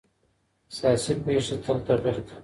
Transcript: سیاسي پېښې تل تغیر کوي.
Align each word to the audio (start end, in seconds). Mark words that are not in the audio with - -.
سیاسي 0.77 1.13
پېښې 1.23 1.55
تل 1.63 1.77
تغیر 1.87 2.17
کوي. 2.27 2.35